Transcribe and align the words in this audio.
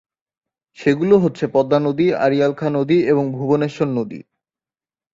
সেগুলো 0.77 1.15
হচ্ছে 1.17 1.45
পদ্মা 1.47 1.79
নদী, 1.79 2.07
আড়িয়াল 2.21 2.51
খাঁ 2.53 2.71
নদী 2.71 2.97
এবং 3.05 3.25
ভুবনেশ্বর 3.31 3.87
নদ। 3.89 4.11